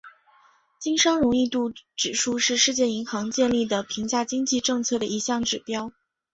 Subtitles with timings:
[0.79, 5.91] 经商容易度指数是世界银行建立的评价经济政策的一项指标。